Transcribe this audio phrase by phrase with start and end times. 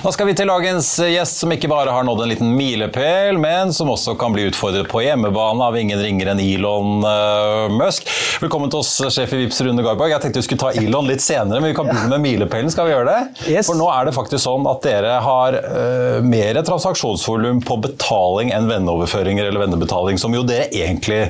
[0.00, 3.68] Da skal vi til dagens gjest, som ikke bare har nådd en liten milepæl, men
[3.76, 8.08] som også kan bli utfordret på hjemmebane av ingen ringere enn Elon uh, Musk.
[8.40, 10.14] Velkommen til oss, sjef i Vips Rune Garborg.
[10.14, 12.72] Jeg tenkte vi skulle ta Elon litt senere, men vi kan begynne med milepælen.
[12.72, 13.44] Skal vi gjøre det?
[13.52, 13.68] Yes.
[13.68, 18.70] For nå er det faktisk sånn at dere har uh, mer transaksjonsvolum på betaling enn
[18.72, 21.20] venneoverføringer eller vennebetaling, som jo dere egentlig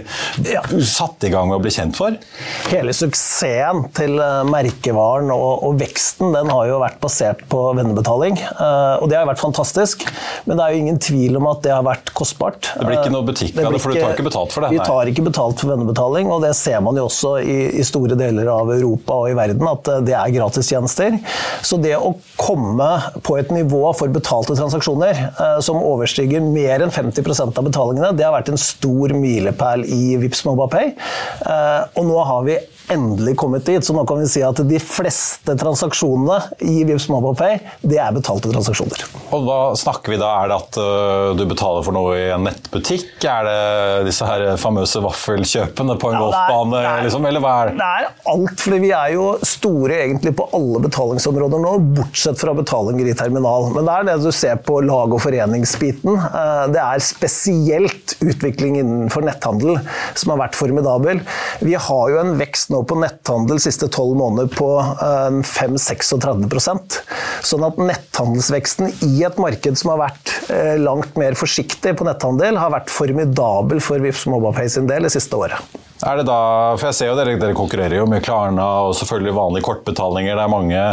[0.46, 0.62] Ja.
[0.86, 2.14] satte i gang med å bli kjent for.
[2.70, 8.38] Hele suksessen til eh, merkevaren og, og veksten den har jo vært basert på vennebetaling.
[8.60, 10.04] Eh, Og det har vært fantastisk,
[10.46, 12.70] men det er jo ingen tvil om at det har vært kostbart.
[12.76, 14.80] Det blir ikke noe butikk av det, for du tar ikke betalt for det, Vi
[14.84, 18.50] tar ikke betalt for vennebetaling, og det ser man jo også i, i store deler
[18.52, 21.18] av Europa og i verden, at eh, det er gratistjenester.
[21.66, 22.90] Så det å komme
[23.26, 28.26] på et nivå for betalte transaksjoner eh, som overstiger mer enn 50% av betalingene, det
[28.26, 30.92] har vært en stor milepæl i Vipps MobilePay.
[31.46, 32.58] Eh, Og nå har vi
[32.92, 37.58] endelig kommet dit, så nå kan vi si at de fleste transaksjonene i Vipps MobilePay,
[37.86, 39.04] det er betalte transaksjoner.
[39.36, 40.30] Og hva snakker vi da?
[40.42, 43.12] Er det at øh, du betaler for noe i en nettbutikk?
[43.30, 46.82] Er det disse her famøse vaffelkjøpene på en Ja, golfbane?
[46.84, 47.26] er- liksom?
[47.30, 47.76] Eller hva er det?
[47.80, 52.54] Det er alt, fordi vi er jo store egentlig på alle betalingsområder nå, bortsett fra
[52.58, 53.70] betalinger i terminal.
[53.74, 56.16] Men det er det du ser på lag- og foreningsbiten.
[56.18, 59.78] Eh, Det er spesielt utvikling innenfor netthandel
[60.18, 61.20] som har vært formidabel.
[61.64, 66.98] Vi har jo en vekst nå på netthandel siste tolv måneder på eh, 5-36
[67.50, 72.58] Sånn at netthandelsveksten i et marked som har vært eh, langt mer forsiktig på netthandel,
[72.60, 75.89] har vært formidabel for Vipps Mobapay sin del det siste året.
[76.06, 76.40] Er det da,
[76.78, 80.38] for jeg ser jo dere, dere konkurrerer jo med Klarna og selvfølgelig vanlige kortbetalinger.
[80.38, 80.84] Det er mange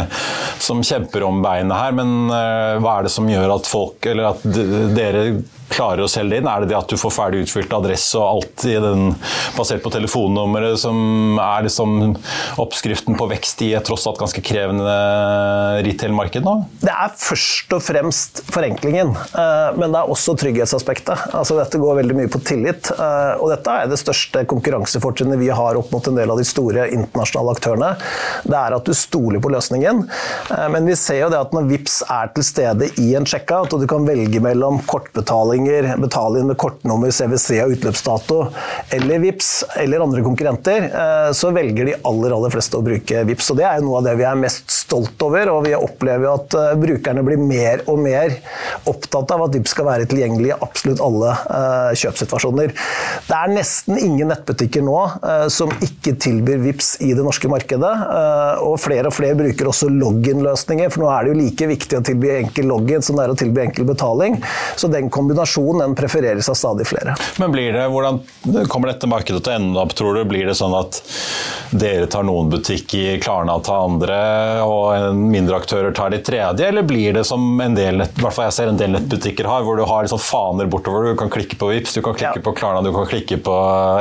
[0.60, 4.34] som kjemper om beinet her, men øh, hva er det som gjør at folk, eller
[4.34, 4.44] at
[4.96, 5.24] dere
[5.68, 6.48] klarer å selge inn?
[6.48, 9.12] Er det det at du får ferdig utfylt adresse og alt i den,
[9.56, 11.96] basert på telefonnummeret, som er liksom
[12.60, 14.96] oppskriften på vekst i et tross alt ganske krevende
[15.86, 16.56] retail-marked nå?
[16.82, 21.28] Det er først og fremst forenklingen, eh, men det er også trygghetsaspektet.
[21.36, 24.44] Altså dette går veldig mye på tillit, eh, og dette er det største
[24.98, 27.90] konkurransefortrinnet vi har opp mot en del av de store internasjonale aktørene.
[28.44, 30.08] Det er at du stoler på løsningen,
[30.50, 33.72] eh, men vi ser jo det at når VIPS er til stede i en checkout,
[33.72, 38.40] og du kan velge mellom kortbetalinger, betaling med kortnummer, CWC og utløpsdato,
[38.92, 43.52] eller VIPS eller andre konkurrenter, eh, så velger de aller, aller fleste å bruke VIPS,
[43.52, 46.28] og det er jo noe av det vi er mest stolt over, og vi opplever
[46.28, 48.38] jo at eh, brukerne blir mer og mer
[48.88, 51.34] opptatt av at VIPS skal være tilgjengelig i absolutt alle
[51.98, 52.72] kjøpssituasjoner.
[53.28, 57.92] Det er nesten ingen nettbutikker nå eh, som ikke tilbyr VIPS i det norske markedet,
[58.18, 61.98] eh, og flere og flere bruker også login-løsninger, for nå er det jo like viktig
[62.00, 64.38] å tilby enkel login som det er å tilby enkel betaling,
[64.78, 67.14] så den kombinasjonen den prefereres av stadig flere.
[67.38, 68.20] Men blir det, hvordan
[68.72, 70.24] kommer dette markedet til å ende opp, tror du?
[70.28, 71.00] Blir det sånn at
[71.70, 74.18] dere tar noen butikker, Klarna tar andre,
[74.64, 76.66] og mindre aktører tar de tredje?
[76.68, 79.64] Eller blir det som en del, i hvert fall jeg ser en del nettbutikker har,
[79.66, 82.44] hvor du har liksom faner bortover, du kan klikke på VIPS, du kan klikke Ja.
[82.44, 83.54] på Klarna, du kan klikke på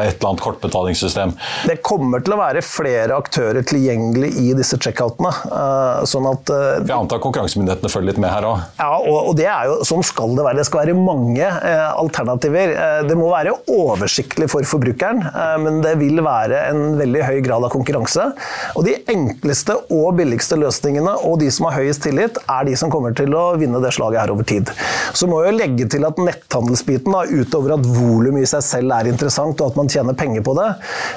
[0.03, 0.43] et eller annet
[0.77, 1.33] kortbetalingssystem.
[1.67, 5.31] Det kommer til å være flere aktører tilgjengelig i disse checkoutene.
[5.51, 8.61] eh, Sånn at eh, Jeg antar konkurransemyndighetene følger litt med her òg.
[8.79, 10.59] Ja, og, det er jo, sånn skal det være.
[10.61, 12.73] Det skal være mange eh, alternativer.
[12.75, 17.39] Eh, det må være oversiktlig for forbrukeren, eh, men det vil være en veldig høy
[17.45, 18.29] grad av konkurranse.
[18.77, 22.91] Og de enkleste og billigste løsningene, og de som har høyest tillit, er de som
[22.93, 24.71] kommer til å vinne det slaget her over tid.
[25.17, 29.09] Så må jeg legge til at netthandelsbiten, da, utover at volum i seg selv er
[29.11, 30.66] interessant, og at man tjener penger på det,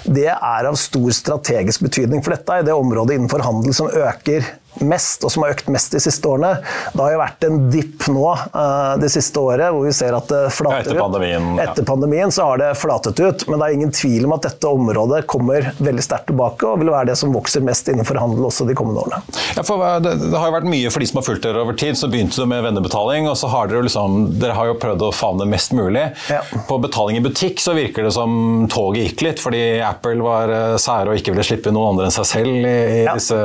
[0.04, 2.24] det er av stor strategisk betydning.
[2.24, 4.46] For dette er det området innenfor handel som øker
[4.86, 6.56] mest, og som har økt mest de siste årene.
[6.92, 10.28] Det har jo vært en dipp nå uh, det siste året, hvor vi ser at
[10.30, 11.68] det flater etter pandemien, ja.
[11.68, 14.70] Etter pandemien så har det flatet ut, men det er ingen tvil om at dette
[14.70, 18.66] området kommer veldig sterkt tilbake, og vil være det som vokser mest innenfor handel også
[18.68, 19.22] de kommende årene.
[19.56, 19.64] Ja,
[20.04, 21.98] det, det, har jo vært mye for de som har fulgt dere over tid.
[21.98, 25.10] Så begynte det med vennebetaling, og så har dere, liksom, dere har jo prøvd å
[25.14, 26.06] favne mest mulig.
[26.30, 26.40] Ja.
[26.68, 30.76] På betaling i butikk så virker det som toget gikk litt, fordi Apple var eh,
[30.80, 33.38] sære og ikke ville slippe noen andre enn seg selv i, i disse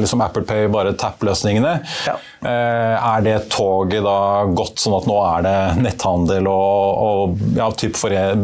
[0.00, 1.76] liksom Apple Pay, bare tap-løsningene.
[2.06, 2.16] Ja.
[2.46, 7.68] Eh, er det toget da gått sånn at nå er det netthandel og, og ja,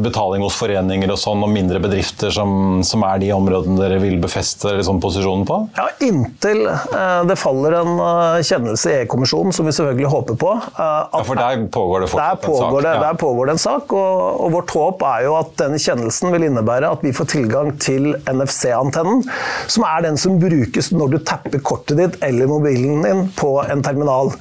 [0.03, 4.17] betaling hos foreninger og sånn, og mindre bedrifter som, som er de områdene dere vil
[4.23, 5.59] befeste liksom, posisjonen på?
[5.77, 10.55] Ja, Inntil eh, det faller en uh, kjennelse i E-kommisjonen, som vi selvfølgelig håper på.
[10.79, 12.83] Ja, For der pågår det fortsatt pågår en sak?
[12.83, 13.03] Det, ja.
[13.05, 16.49] Der pågår det en sak, og, og, vårt håp er jo at denne kjennelsen vil
[16.49, 19.23] innebære at vi får tilgang til NFC-antennen,
[19.71, 23.83] som er den som brukes når du tapper kortet ditt eller mobilen din på en
[23.83, 24.33] terminal.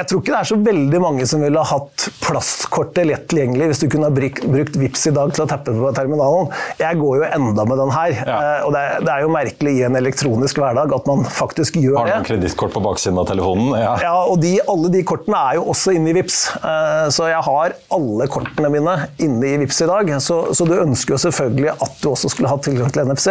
[0.00, 3.82] Jeg tror ikke det er så veldig mange som ville hatt plastkortet lett tilgjengelig hvis
[3.82, 6.48] du kunne ha brukt, Vips i dag til å tappe på terminalen.
[6.80, 8.14] Jeg går jo enda med den her.
[8.16, 8.36] Ja.
[8.38, 11.76] Eh, og det er, det er, jo merkelig i en elektronisk hverdag at man faktisk
[11.76, 12.00] gjør det.
[12.00, 13.74] Har du en kredittkort på baksiden av telefonen?
[13.76, 16.38] Ja, ja og de, alle de kortene er jo også inne i Vips.
[16.56, 20.14] Eh, så jeg har alle kortene mine inne i Vips i dag.
[20.24, 23.28] Så, så du ønsker jo selvfølgelig at du også skulle hatt tilgang til NFC.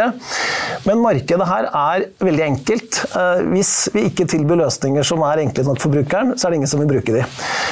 [0.86, 3.02] Men markedet her er veldig enkelt.
[3.10, 6.59] Eh, hvis vi ikke tilbyr løsninger som er enkle nok for brukeren, så er det
[6.60, 7.24] ingen som vil bruke de.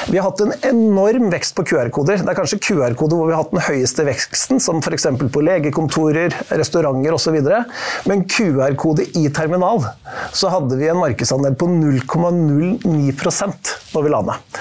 [0.08, 2.22] Vi har hatt en enorm vekst på QR-koder.
[2.24, 5.06] Det er kanskje QR-koder hvor vi har hatt den høyeste veksten, som f.eks.
[5.34, 7.38] på legekontorer, restauranter osv.
[8.08, 9.84] Men QR-kode i terminal,
[10.32, 13.14] så hadde vi en markedsandel på 0,09
[13.92, 14.60] når vi la ned.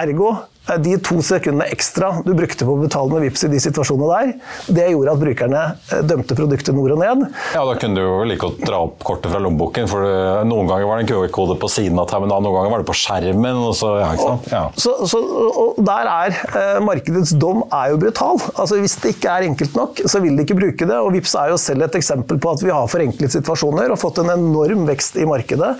[0.00, 0.34] Ergo
[0.80, 4.30] de to sekundene ekstra du brukte på å betale med VIPS i de situasjonene der,
[4.78, 5.62] det gjorde at brukerne
[5.92, 7.26] eh, dømte produktet nord og ned.
[7.52, 9.88] Ja, Da kunne du jo like godt dra opp kortet fra lommeboken.
[9.90, 12.84] for eh, Noen ganger var det en QR-kode på siden av terminalen, noen ganger var
[12.84, 13.60] det på skjermen.
[13.68, 14.48] og så, ja, ikke sant?
[14.52, 14.62] Ja.
[14.80, 15.20] Så, så,
[15.64, 18.40] og der er eh, Markedets dom er jo brutal.
[18.54, 20.96] Altså Hvis det ikke er enkelt nok, så vil de ikke bruke det.
[20.96, 24.22] og VIPS er jo selv et eksempel på at vi har forenklet situasjoner og fått
[24.24, 25.74] en enorm vekst i markedet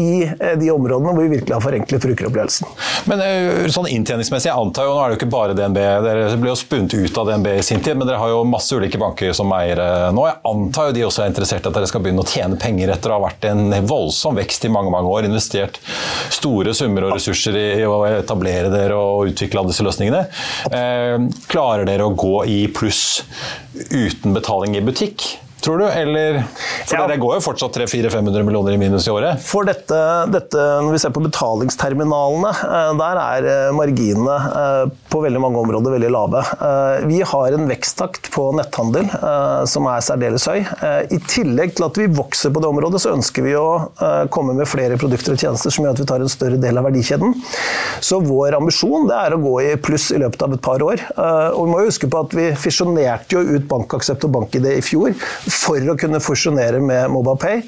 [0.00, 2.72] i eh, de områdene hvor vi virkelig har forenklet brukeropplevelsen.
[3.12, 4.50] Men eh, sånn inntjening betjeningsmessig.
[4.50, 7.18] Jeg antar jo, Nå er det jo ikke bare DNB, dere ble jo spunnet ut
[7.18, 10.26] av DNB i sin tid, men dere har jo masse ulike banker som eiere nå.
[10.28, 12.92] Jeg antar jo de også er interessert i at dere skal begynne å tjene penger
[12.94, 15.28] etter å ha vært en voldsom vekst i mange mange år.
[15.28, 15.80] Investert
[16.32, 20.26] store summer og ressurser i, å etablere dere og utvikle disse løsningene.
[20.72, 21.16] Eh,
[21.52, 23.22] klarer dere å gå i pluss
[23.90, 25.26] uten betaling i butikk?
[25.62, 25.86] Tror du?
[25.86, 26.42] Eller,
[26.86, 27.06] for ja.
[27.08, 29.42] det går jo fortsatt 300-400-500 millioner i minus i året?
[29.44, 29.98] For dette,
[30.32, 35.60] dette, Når vi ser på betalingsterminalene, eh, der er eh, marginene eh, på veldig mange
[35.62, 36.40] områder veldig lave.
[37.06, 39.10] Vi har en veksttakt på netthandel
[39.68, 40.62] som er særdeles høy.
[41.12, 43.66] I tillegg til at vi vokser på det området, så ønsker vi å
[44.32, 46.86] komme med flere produkter og tjenester som gjør at vi tar en større del av
[46.88, 47.36] verdikjeden.
[48.00, 51.04] Så vår ambisjon det er å gå i pluss i løpet av et par år.
[51.52, 54.80] Og vi må jo huske på at vi fisjonerte jo ut BankAksept og BankID i
[54.86, 55.12] fjor
[55.52, 57.62] for å kunne fusjonere med MobilePay.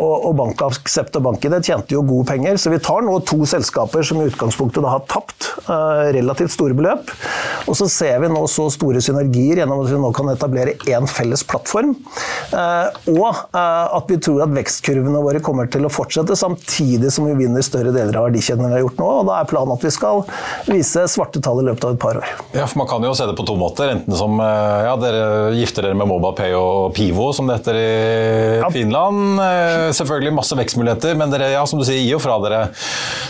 [0.00, 4.04] Og, og BankAksept og det tjente jo gode penger, så vi tar nå to selskaper
[4.06, 7.10] som i utgangspunktet har tapt eh, relativt store beløp.
[7.68, 11.08] Og så ser vi nå så store synergier gjennom at vi nå kan etablere én
[11.10, 11.94] felles plattform.
[12.50, 17.36] Eh, og at vi tror at vekstkurvene våre kommer til å fortsette, samtidig som vi
[17.42, 19.10] vinner større deler av verdikjeden vi har gjort nå.
[19.20, 20.24] og Da er planen at vi skal
[20.70, 22.34] vise svarte tall i løpet av et par år.
[22.56, 23.92] Ja, for Man kan jo se det på to måter.
[23.92, 27.90] Enten som ja, dere gifter dere med MobaPay og og Pivo, som det heter i
[28.60, 28.70] ja.
[28.72, 29.40] Finland.
[29.44, 32.62] Eh, selvfølgelig masse vekstmuligheter, men dere ja, som du sier, gir jo fra dere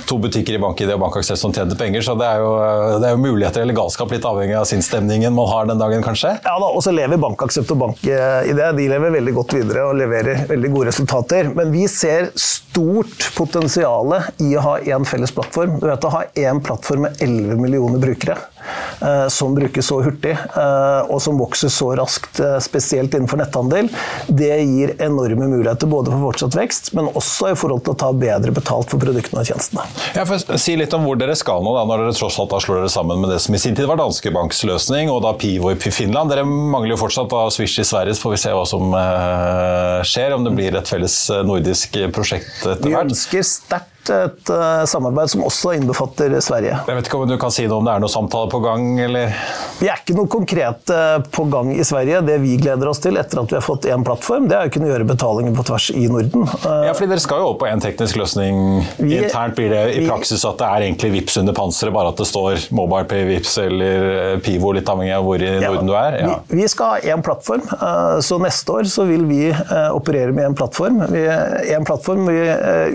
[0.08, 2.52] to butikker i BankID og BankAksess som tjener penger, så det er, jo,
[3.00, 6.34] det er, jo, muligheter eller galskap, litt avhengig av sinnsstemningen man har den dagen, kanskje?
[6.44, 10.44] Ja da, og så lever BankAksept og BankID de lever veldig godt videre og leverer
[10.50, 11.50] veldig gode resultater.
[11.56, 15.78] Men vi ser stort potensial i å ha én felles plattform.
[15.80, 18.59] Du vet, Å ha én plattform med 11 millioner brukere Eh,
[19.32, 23.88] som brukes så hurtig, eh, og som vokser så raskt, eh, spesielt innenfor netthandel,
[24.28, 28.10] det gir enorme muligheter både for fortsatt vekst, men også i forhold til å ta
[28.12, 29.86] bedre betalt for produktene og tjenestene.
[30.16, 32.82] Ja, for Si litt om hvor dere skal nå, da, når dere tross alt slår
[32.82, 35.70] dere sammen med det som i sin tid var Danske Banks løsning, og da Pivo
[35.72, 36.30] i Finland.
[36.32, 38.92] Dere mangler jo fortsatt da Swish i Sverige, så får vi se hva som
[40.06, 41.16] skjer, om det blir et felles
[41.46, 43.08] nordisk prosjekt etter hvert.
[43.08, 46.78] Vi ønsker sterkt et uh, samarbeid som også innbefatter Sverige.
[46.88, 48.86] Jeg vet ikke om du kan si noe om det er noen samtale på gang,
[49.04, 49.34] eller?
[49.80, 52.22] Vi er ikke noe konkret uh, på gang i Sverige.
[52.26, 54.72] Det vi gleder oss til etter at vi har fått én plattform, det er å
[54.72, 56.46] kunne gjøre betalinger på tvers i Norden.
[56.64, 58.80] Uh, ja, fordi dere skal jo opp på én teknisk løsning.
[58.96, 62.22] Vi, Internt blir det i praksis at det er egentlig VIPS under panseret, bare at
[62.22, 66.18] det står MobilePay, VIPS eller Pivo, litt avhengig av hvor i ja, Norden du er?
[66.24, 66.38] Ja.
[66.48, 67.66] Vi, vi, skal ha én plattform,
[68.24, 69.42] så neste år så vil vi
[69.90, 71.02] operere med en plattform.
[71.10, 71.24] Vi,
[71.74, 72.38] en plattform vi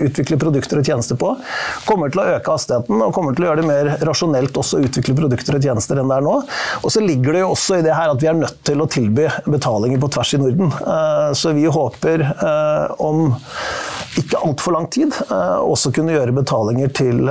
[0.08, 1.32] utvikler produkter og tjenester på.
[1.86, 4.86] Kommer til å øke hastigheten og kommer til å gjøre det mer rasjonelt også å
[4.86, 6.36] utvikle produkter og tjenester enn det er nå.
[6.82, 8.88] Og så ligger det jo også i det her at vi er nødt til å
[8.90, 10.72] tilby betalinger på tvers i Norden.
[10.72, 13.28] Eh, så vi håper eh, om
[14.22, 17.22] ikke altfor lang tid eh, også kunne gjøre betalinger til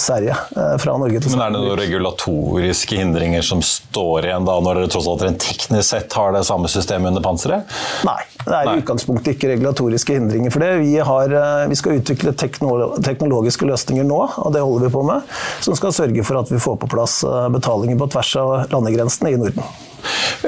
[0.00, 0.36] Sverige
[0.80, 1.38] fra Norge til Sverige.
[1.38, 5.40] Men er det noen regulatoriske hindringer som står igjen da, når dere tross alt rent
[5.42, 7.74] teknisk sett har det samme systemet under panseret?
[8.06, 10.72] Nei, det er i utgangspunktet ikke regulatoriske hindringer for det.
[10.82, 11.36] Vi, har,
[11.70, 16.26] vi skal utvikle teknologiske løsninger nå, og det holder vi på med, som skal sørge
[16.26, 17.20] for at vi får på plass
[17.54, 19.85] betalinger på tvers av landegrensene i Norden.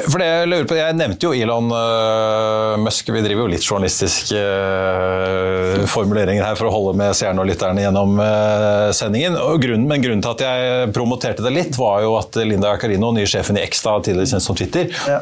[0.08, 3.10] For det Jeg lurer på, jeg nevnte jo Elon uh, Musk.
[3.12, 7.82] Vi driver jo litt journalistiske uh, formuleringer her for å holde med seerne og lytterne
[7.82, 9.38] gjennom uh, sendingen.
[9.62, 13.28] Grunnen, men grunnen til at jeg promoterte det litt, var jo at Linda Carino, nye
[13.28, 15.20] sjefen i X, da, tidligere kjent som Twitter, ja.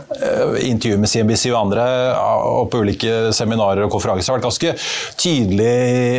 [0.67, 4.73] intervjuet med CNBC og andre og på ulike seminarer og konferanser har vært ganske
[5.21, 5.73] tydelig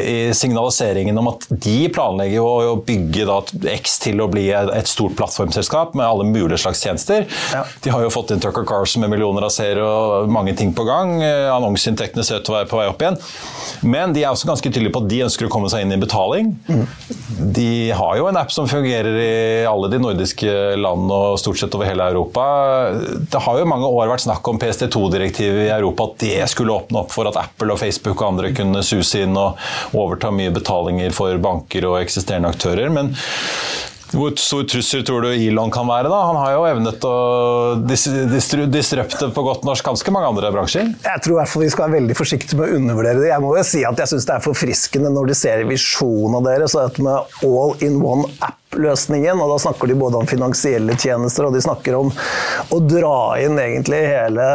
[0.08, 3.40] i signaliseringen om at de planlegger å bygge da,
[3.78, 7.28] X til å bli et stort plattformselskap med alle mulige slags tjenester.
[7.54, 7.64] Ja.
[7.84, 10.86] De har jo fått inn Tucker Carlson med millioner av seere og mange ting på
[10.88, 11.18] gang.
[11.24, 13.18] Eh, annonseinntektene ser ut til å være på vei opp igjen.
[13.88, 16.00] Men de er også ganske tydelige på at de ønsker å komme seg inn i
[16.02, 16.54] betaling.
[17.58, 21.76] De har jo en app som fungerer i alle de nordiske land og stort sett
[21.78, 22.46] over hele Europa.
[23.32, 27.04] Det har jo mange år vært snakk om PST2-direktivet i Europa, at det skulle åpne
[27.04, 29.60] opp for at Apple og Facebook og andre kunne suse inn og
[29.98, 32.92] overta mye betalinger for banker og eksisterende aktører.
[32.94, 33.14] Men
[34.16, 36.08] hvor stor trussel tror du Elon kan være?
[36.12, 36.20] da?
[36.30, 37.16] Han har jo evnet å
[37.84, 40.94] disrupte på godt norsk ganske mange andre bransjer.
[41.04, 43.32] Jeg tror i hvert fall vi skal være veldig forsiktige med å undervurdere det.
[43.34, 46.48] Jeg må jo si at jeg syns det er forfriskende når de ser visjonen av
[46.48, 50.96] dere, så dette med all in one app-løsningen, og da snakker de både om finansielle
[50.96, 52.14] tjenester og de snakker om
[52.72, 54.48] å dra inn egentlig hele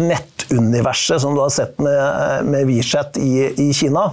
[0.00, 4.08] nettuniverset som du har sett med, med WeChat i, i Kina.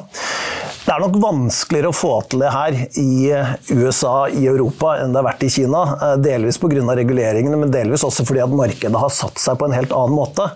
[0.81, 3.29] Det er nok vanskeligere å få til det her i
[3.77, 5.81] USA, i Europa, enn det har vært i Kina.
[5.93, 6.71] Eh, delvis pga.
[6.71, 10.47] reguleringene, men delvis også fordi at markedet har satt seg på en helt annen måte.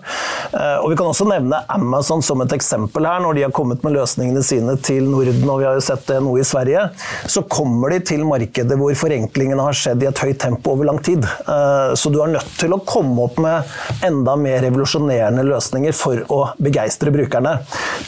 [0.50, 3.20] Eh, og Vi kan også nevne Amazon som et eksempel her.
[3.22, 6.18] Når de har kommet med løsningene sine til Norden, og vi har jo sett det
[6.24, 6.88] nå i Sverige,
[7.30, 10.98] så kommer de til markedet hvor forenklingene har skjedd i et høyt tempo over lang
[11.06, 11.22] tid.
[11.22, 16.26] Eh, så du er nødt til å komme opp med enda mer revolusjonerende løsninger for
[16.34, 17.60] å begeistre brukerne.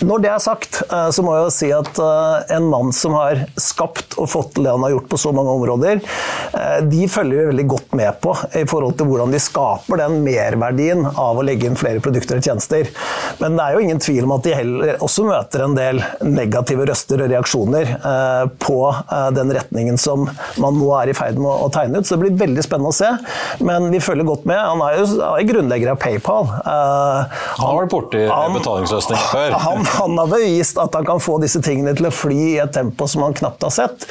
[0.02, 2.07] Når det er sagt, så må jeg jo si at Eh,
[2.54, 5.54] en mann som har skapt og fått til det han har gjort på så mange
[5.54, 6.00] områder,
[6.54, 10.18] eh, de følger vi veldig godt med på i forhold til hvordan de skaper den
[10.24, 12.90] merverdien av å legge inn flere produkter og tjenester.
[13.42, 16.88] Men det er jo ingen tvil om at de heller også møter en del negative
[16.88, 18.78] røster og reaksjoner eh, på
[19.34, 20.26] den retningen som
[20.60, 22.08] man nå er i ferd med å tegne ut.
[22.08, 23.10] Så det blir veldig spennende å se.
[23.64, 24.58] Men vi følger godt med.
[24.58, 26.48] Han er jo grunnlegger av PayPal.
[26.64, 28.24] Han har vært borti
[28.58, 29.56] betalingsløsning før.
[29.64, 32.72] Han, han har bevist at han kan få disse tingene til å fly i et
[32.74, 34.06] tempo som man knapt har sett.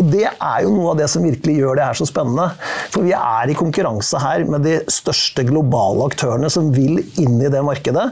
[0.00, 2.50] Og Det er jo noe av det som virkelig gjør det her så spennende.
[2.92, 7.50] For vi er i konkurranse her med de største globale aktørene som vil inn i
[7.52, 8.06] det markedet.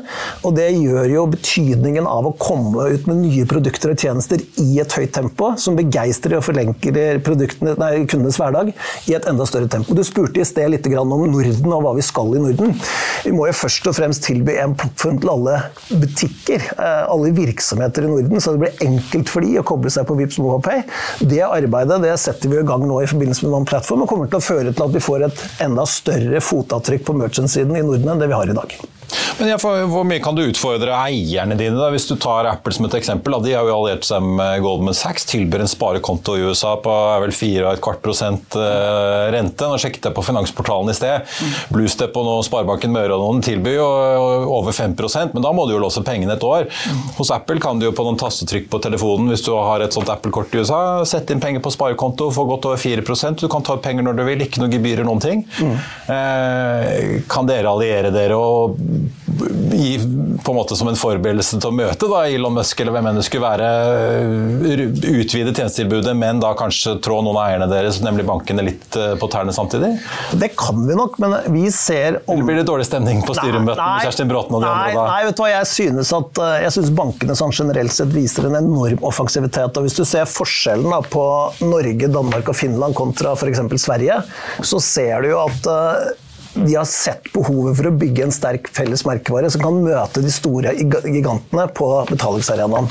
[0.47, 4.69] Og det gjør jo betydningen av å komme ut med nye produkter og tjenester i
[4.83, 8.73] et høyt tempo, som begeistrer og forlenker kundenes hverdag
[9.09, 9.97] i et enda større tempo.
[9.97, 12.75] Du spurte i sted litt om Norden og hva vi skal i Norden.
[13.25, 15.59] Vi må jo først og fremst tilby en plattform til alle
[15.89, 19.93] butikker, eh, alle virksomheter i Norden, så det blir enkelt enkelt for de å koble
[19.93, 20.85] seg på Vipps MobilePay.
[21.21, 24.31] Det arbeidet det setter vi i gang nå i forbindelse med noen plattform, og kommer
[24.31, 28.15] til å føre til at vi får et enda større fotavtrykk på merchant-siden i Norden
[28.15, 28.79] enn det vi har i dag.
[29.39, 31.79] Men får, Hvor mye kan du utfordre eierne dine?
[31.79, 31.91] da?
[31.95, 33.35] Hvis du tar Apple som et eksempel.
[33.37, 36.93] Da, de har jo alliert seg med Goldman Sachs, tilbyr en sparekonto i USA på
[36.93, 39.69] er vel 4,25 prosent eh, rente.
[39.69, 41.29] Nå sjekket jeg på Finansportalen i sted.
[41.39, 41.55] Mm.
[41.77, 43.89] Bluestep og noen Sparebanken Møre og noen tilbyr jo
[44.59, 46.67] over 5% men da må du jo låse pengene et år.
[46.69, 47.03] Mm.
[47.19, 50.11] Hos Apple kan du jo på noen tastetrykk på telefonen, hvis du har et sånt
[50.13, 53.77] Apple-kort i USA, sette inn penger på sparekonto, få godt over 4% Du kan ta
[53.79, 55.45] ut penger når du vil, ikke noe gebyrer, noen ting.
[55.63, 55.75] Mm.
[56.15, 58.79] Eh, kan dere alliere dere og
[59.73, 59.99] i,
[60.45, 63.21] på en måte som en forberedelse til å møte da, Elon Musk eller hvem enn
[63.21, 63.69] det skulle være,
[64.69, 64.83] eh,
[65.21, 69.31] utvide tjenestetilbudet, men da kanskje trå noen av eierne deres, nemlig bankene, litt eh, på
[69.33, 69.95] tærne samtidig?
[70.41, 72.37] Det kan vi nok, men vi ser om...
[72.37, 75.01] Eller blir det dårlig stemning på styremøtene med Kjerstin Bråten og de nei, andre?
[75.01, 75.07] Da?
[75.13, 78.61] Nei, vet du hva, jeg synes at jeg synes bankene sånn generelt sett viser en
[78.61, 79.77] enorm offensivitet.
[79.77, 81.27] og Hvis du ser forskjellen da, på
[81.65, 83.63] Norge, Danmark og Finland kontra f.eks.
[83.79, 84.23] Sverige,
[84.65, 85.71] så ser du jo at
[86.65, 90.33] de har sett behovet for å bygge en sterk felles merkevare som kan møte de
[90.33, 92.91] store gigantene på betalingsarenaen.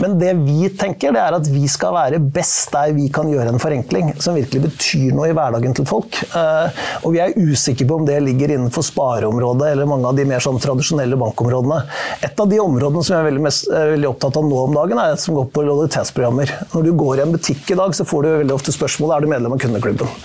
[0.00, 3.52] Men det vi tenker, det er at vi skal være best der vi kan gjøre
[3.52, 6.16] en forenkling som virkelig betyr noe i hverdagen til folk.
[6.24, 10.24] Eh, og vi er usikre på om det ligger innenfor spareområdet eller mange av de
[10.28, 11.82] mer sånn tradisjonelle bankområdene.
[12.24, 14.78] Et av de områdene som jeg er veldig, mest, er veldig opptatt av nå om
[14.78, 16.54] dagen, er det som går på lojalitetsprogrammer.
[16.72, 19.26] Når du går i en butikk i dag, så får du veldig ofte spørsmålet er
[19.26, 20.16] du medlem av kundeklubben.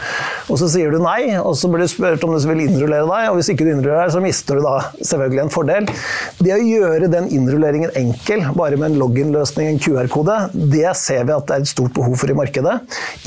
[0.45, 3.29] Og så sier du nei, og så blir du spurt om du vil innrullere deg,
[3.29, 5.89] og hvis ikke du innrullerer deg, så mister du da selvfølgelig en fordel.
[6.39, 11.35] Det å gjøre den innrulleringen enkel, bare med en login-løsning, en QR-kode, det ser vi
[11.35, 12.77] at det er et stort behov for i markedet.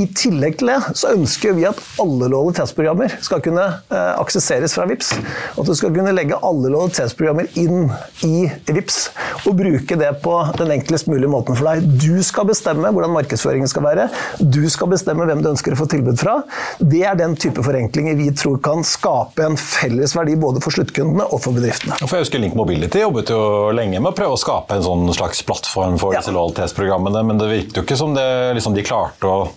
[0.02, 4.87] I tillegg til det så ønsker vi at alle lojalitetsprogrammer skal kunne eh, aksesseres fra
[4.90, 5.12] VIPS.
[5.58, 7.88] At du skal kunne legge alle lojalitetsprogrammer inn
[8.26, 9.00] i VIPS
[9.49, 11.87] og bruke det på den enklest mulige måten for deg.
[12.00, 14.08] Du skal bestemme hvordan markedsføringen skal være.
[14.40, 16.40] Du skal bestemme hvem du ønsker å få tilbud fra.
[16.78, 21.26] Det er den type forenklinger vi tror kan skape en felles verdi både for sluttkundene
[21.28, 21.98] og for bedriftene.
[22.04, 23.40] For jeg husker Link Mobility jobbet jo
[23.75, 26.22] lenge med å prøve å skape en sånn slags plattform for ja.
[26.22, 29.48] disse lojalitetsprogrammene, men det virket jo ikke som det, liksom, de klarte å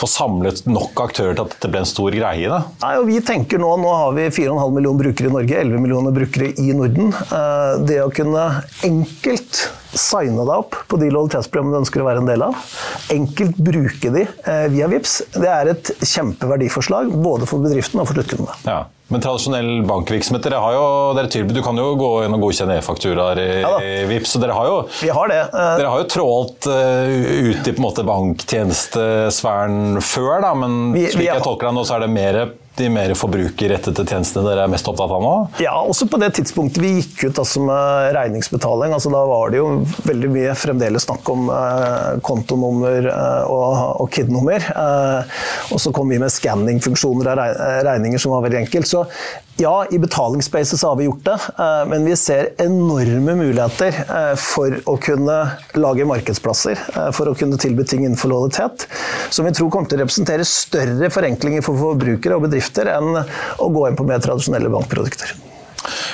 [0.00, 2.48] få samlet nok aktører til at dette ble en stor greie?
[2.48, 2.62] Da.
[2.84, 6.14] Nei, og vi tenker Nå nå har vi 4,5 millioner brukere i Norge, 11 millioner
[6.16, 7.12] brukere i Norden.
[7.12, 8.46] Eh, det å kunne
[8.86, 12.70] enkelt signe deg opp på de lojalitetsprogrammene du ønsker å være en del av.
[13.12, 15.16] Enkelt bruke de eh, via VIPS.
[15.36, 18.56] Det er et kjempeverdiforslag både for bedriften og for sluttkundene.
[18.68, 18.84] Ja.
[19.10, 20.84] Men tradisjonell bankvirksomhet, dere har jo,
[21.18, 24.42] dere tilbyr, du kan jo gå inn og godkjenne e-fakturaer i, ja, i VIPS, så
[24.42, 25.40] dere har jo, Vi har det.
[25.50, 27.10] Uh, dere har jo trålt uh,
[27.50, 31.86] ut i på en måte banktjenestesfæren før, da, men vi, slik jeg tolker deg nå,
[31.88, 32.40] så er det mer
[32.78, 35.32] de mer forbrukerrettede tjenestene dere er mest opptatt av nå?
[35.62, 38.94] Ja, også på det tidspunktet vi gikk ut altså med regningsbetaling.
[38.96, 39.68] Altså, da var det jo
[40.06, 44.70] veldig mye fremdeles snakk om eh, kontonummer eh, og, og KID-nummer.
[44.70, 45.36] Eh,
[45.74, 47.60] og så kom vi med skanningfunksjoner av
[47.90, 48.90] regninger som var veldig enkelt.
[48.90, 49.04] Så
[49.60, 54.76] ja, i betalingsspacet har vi gjort det, eh, men vi ser enorme muligheter eh, for
[54.88, 55.36] å kunne
[55.76, 58.88] lage markedsplasser, eh, for å kunne tilby ting innenfor lojalitet,
[59.30, 63.70] som vi tror kommer til å representere større forenklinger for forbrukere og bedrifter enn å
[63.70, 65.49] gå inn på mer tradisjonelle bankprodukter.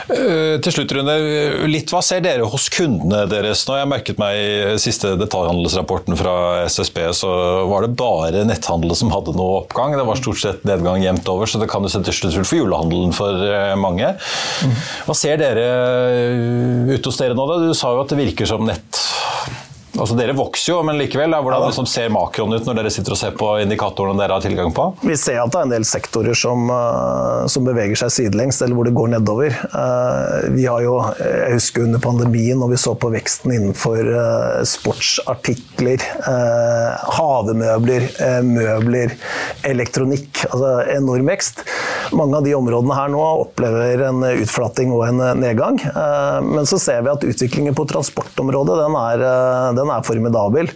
[0.06, 1.14] Uh, til slutt, Rune.
[1.66, 3.78] Litt hva ser dere hos kundene deres nå?
[3.80, 6.36] Jeg merket meg i siste detaljhandelsrapporten fra
[6.68, 7.30] SSB, så
[7.70, 9.96] var det bare netthandel som hadde noe oppgang.
[9.98, 13.14] Det var stort sett nedgang jevnt over, så det kan jo sette slutt for julehandelen
[13.16, 14.14] for uh, mange.
[15.08, 15.66] Hva ser dere
[16.92, 17.48] ute hos dere nå?
[17.50, 17.60] Da?
[17.66, 19.02] Du sa jo at det virker som nett
[19.96, 23.14] Altså Dere vokser jo, men likevel, da, hvordan liksom ser makroen ut når dere sitter
[23.14, 24.88] og ser på indikatorene dere har tilgang på?
[25.06, 28.76] Vi ser at det er en del sektorer som, uh, som beveger seg sidelengs, eller
[28.76, 29.56] hvor det går nedover.
[29.72, 34.60] Uh, vi har jo, Jeg husker under pandemien når vi så på veksten innenfor uh,
[34.68, 36.02] sportsartikler,
[37.16, 38.08] havemøbler,
[38.46, 39.14] møbler,
[39.66, 40.44] elektronikk.
[40.50, 41.62] altså Enorm vekst.
[42.12, 45.80] Mange av de områdene her nå opplever en utflating og en nedgang.
[46.44, 49.24] Men så ser vi at utviklingen på transportområdet den er,
[49.76, 50.70] den den er formidabel.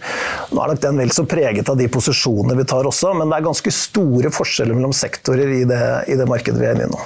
[0.51, 3.39] Nå er nok den vel så preget av de posisjonene vi tar også, men det
[3.39, 6.93] er ganske store forskjeller mellom sektorer i det, i det markedet vi er inne i
[6.93, 7.01] nå.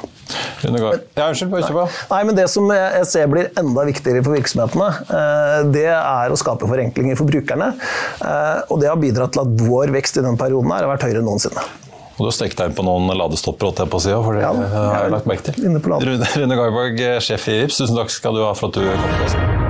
[0.65, 5.57] Ja, unnskyld, bare Nei, men Det som jeg ser blir enda viktigere for virksomhetene, eh,
[5.75, 7.73] det er å skape forenklinger for brukerne.
[8.21, 11.21] Eh, og det har bidratt til at vår vekst i den perioden har vært høyere
[11.21, 11.65] enn noensinne.
[12.15, 14.37] Og du har stekt deg inn på noen ladestopper, holdt jeg på å si, for
[14.37, 15.75] det ja, har jeg lagt merke til.
[15.83, 19.15] Rune, Rune Garborg, sjef i Rips, tusen takk skal du ha for at du kom
[19.19, 19.63] til oss.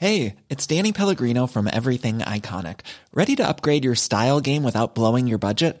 [0.00, 2.80] Hey, it's Danny Pellegrino from Everything Iconic.
[3.12, 5.80] Ready to upgrade your style game without blowing your budget?